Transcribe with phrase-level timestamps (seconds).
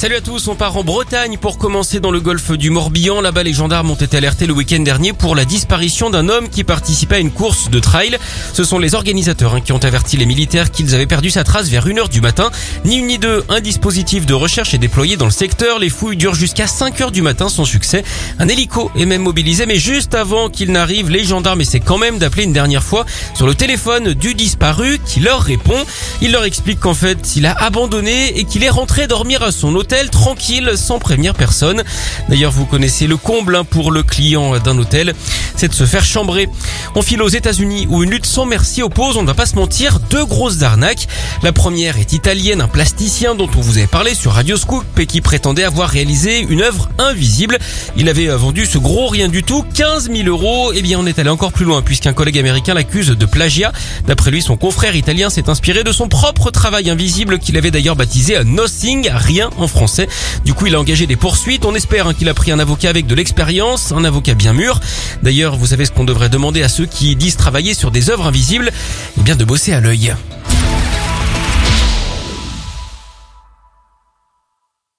[0.00, 3.20] Salut à tous, on part en Bretagne pour commencer dans le golfe du Morbihan.
[3.20, 6.64] Là-bas, les gendarmes ont été alertés le week-end dernier pour la disparition d'un homme qui
[6.64, 8.16] participait à une course de trail.
[8.54, 11.68] Ce sont les organisateurs hein, qui ont averti les militaires qu'ils avaient perdu sa trace
[11.68, 12.50] vers 1h du matin.
[12.86, 15.78] Ni une ni deux, un dispositif de recherche est déployé dans le secteur.
[15.78, 18.02] Les fouilles durent jusqu'à 5h du matin sans succès.
[18.38, 22.16] Un hélico est même mobilisé, mais juste avant qu'il n'arrive, les gendarmes essaient quand même
[22.16, 23.04] d'appeler une dernière fois
[23.34, 25.84] sur le téléphone du disparu qui leur répond.
[26.22, 29.74] Il leur explique qu'en fait, il a abandonné et qu'il est rentré dormir à son
[29.74, 31.82] hôtel tranquille sans prévenir personne.
[32.28, 35.14] D'ailleurs, vous connaissez le comble hein, pour le client d'un hôtel,
[35.56, 36.48] c'est de se faire chambrer.
[36.94, 39.56] On file aux États-Unis où une lutte sans merci oppose, on ne va pas se
[39.56, 41.08] mentir, deux grosses arnaques.
[41.42, 45.06] La première est italienne, un plasticien dont on vous avait parlé sur Radio Scoop et
[45.06, 47.58] qui prétendait avoir réalisé une œuvre invisible.
[47.96, 50.72] Il avait vendu ce gros rien du tout, 15 000 euros.
[50.72, 53.72] Eh bien, on est allé encore plus loin puisqu'un collègue américain l'accuse de plagiat.
[54.06, 57.96] D'après lui, son confrère italien s'est inspiré de son propre travail invisible qu'il avait d'ailleurs
[57.96, 59.79] baptisé Nothing, rien en français.
[60.44, 61.64] Du coup, il a engagé des poursuites.
[61.64, 64.80] On espère hein, qu'il a pris un avocat avec de l'expérience, un avocat bien mûr.
[65.22, 68.26] D'ailleurs, vous savez ce qu'on devrait demander à ceux qui disent travailler sur des œuvres
[68.26, 68.70] invisibles?
[69.18, 70.14] Eh bien, de bosser à l'œil.